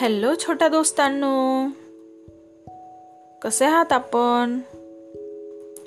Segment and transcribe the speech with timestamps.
[0.00, 1.66] Hello छोट्या दोस्तांनो.
[3.42, 4.60] कसे आहात आपण?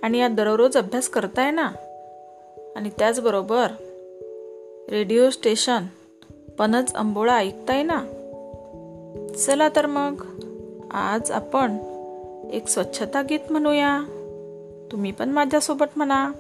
[0.04, 1.72] आणि यात दररोज अभ्यास करताय ना?
[2.76, 3.68] आणि त्याचबरोबर
[4.90, 5.84] रेडिओ स्टेशन
[6.58, 8.04] पणच अंबोळा ऐकताय ना?
[9.38, 10.26] चला तर मग
[10.92, 11.78] आज आपण
[12.52, 14.02] एक स्वच्छता गीत म्हणूया.
[14.92, 16.32] तुम्ही पण माझ्यासोबत म्हणा.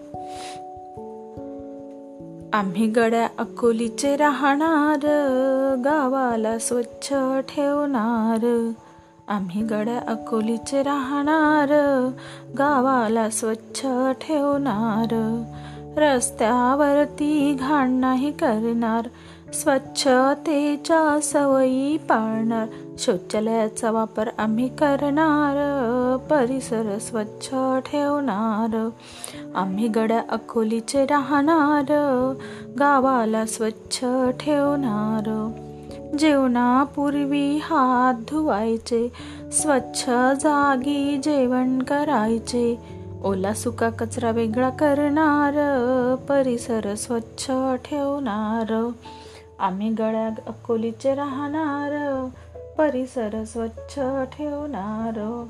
[2.53, 5.05] आम्ही गड्या अकोलीचे राहणार
[5.85, 7.13] गावाला स्वच्छ
[7.49, 8.71] ठेवणार.
[9.27, 11.67] आम्ही गड्या अकोलीचे राहणार
[12.57, 13.81] गावाला स्वच्छ
[14.21, 15.43] ठेवणार.
[15.98, 19.07] रस्त्यावरती घाण नाही करणार
[19.53, 22.67] स्वच्छतेच्या सवयी पाळणार.
[22.98, 26.17] शौचालयाचा वापर आम्ही करणार.
[26.29, 27.49] परिसर स्वच्छ
[27.85, 28.89] ठेवणार.
[29.55, 32.34] आम्ही गड्या अकोलीचे राहणार.
[32.79, 33.99] गावाला स्वच्छ
[34.40, 35.51] ठेवणार.
[36.20, 39.12] जेवणापूर्वी हात धुवायचे.
[39.51, 40.09] स्वच्छ
[40.40, 42.79] जागी जेवण करायचे.
[43.24, 45.54] ओला सुका कचरा वेगळा करणार.
[46.29, 47.51] परिसर स्वच्छ
[47.85, 48.90] ठेवणार.
[49.63, 52.27] आम्ही गळ्या अकोलीचे राहणार
[52.77, 53.99] परिसर स्वच्छ
[54.37, 55.45] ठेवणार.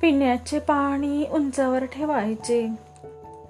[0.00, 2.68] पिण्याचे पाणी उंचावर ठेवायचे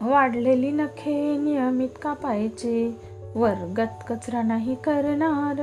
[0.01, 2.97] वाढलेली नखे नियमित कापायचे
[3.35, 5.55] वर्गात कचरा नाही करणार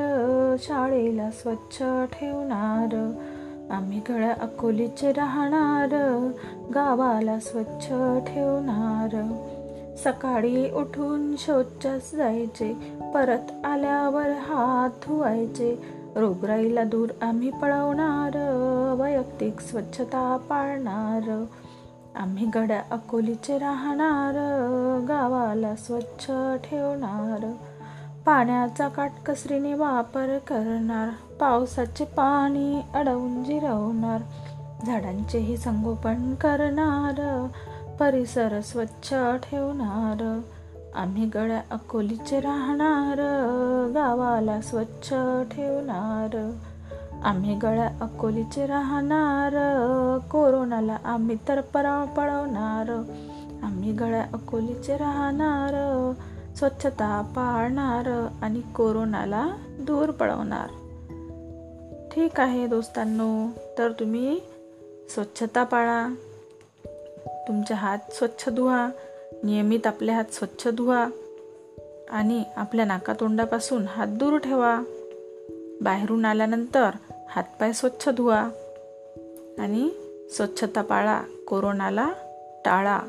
[0.60, 1.78] शाळेला स्वच्छ
[2.14, 3.14] ठेवणार.
[3.72, 5.90] आम्ही गळ्या अकोलीचे राहणार
[6.76, 7.88] गावाला स्वच्छ
[8.28, 9.46] ठेवणार.
[10.04, 12.74] सकाळी उठून शौचास जायचे.
[13.14, 16.00] परत आल्यावर हात धुवायचे.
[16.16, 18.32] रोगराईला दूर आम्ही पळवणार
[19.00, 21.46] वैयक्तिक स्वच्छता पाळणार.
[22.16, 24.34] आम्ही गड्या अकोलीचे राहणार
[25.08, 26.26] गावाला स्वच्छ
[26.64, 27.52] ठेवणार.
[28.26, 34.22] पाण्याचा काटकसरीने वापर करणार पावसाचे पाणी अडवून जिरवणार.
[34.86, 37.48] झाडांचेही संगोपन करणार.
[38.00, 40.40] परिसर स्वच्छ ठेवणार.
[40.96, 43.18] आम्ही गळ्या अकोलीचे राहणार.
[43.94, 45.10] गावाला स्वच्छ
[45.52, 46.52] ठेवणार.
[47.24, 49.54] आम्ही गळ्या अकोलीचे राहणार.
[50.32, 53.04] कोरोनाला आम्ही तर परा पळवणार.
[53.64, 56.14] आम्ही गळ्या अकोलीचे राहणार.
[56.58, 59.48] स्वच्छता पाळणार आणि कोरोनाला
[59.80, 60.68] दूर पळवणार.
[62.12, 64.40] ठीक आहे दोस्तांनो तर तुम्ही
[65.10, 66.08] स्वच्छता पाळा.
[67.50, 68.90] तुमचे हात स्वच्छ धुवा
[69.44, 71.08] नियमित आपले हात स्वच्छ धुवा
[72.10, 74.82] आणि आपल्या नाकातोंडापासून हात दूर ठेवा.
[75.82, 76.90] बाहेरून आल्यानंतर
[77.30, 78.50] हातपाय स्वच्छ धुवा
[79.60, 79.90] आणि
[80.30, 82.14] स्वच्छता पाळा कोरोनाला
[82.66, 83.00] टाळा.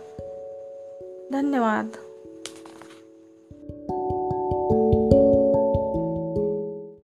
[1.33, 1.87] धन्यवाद.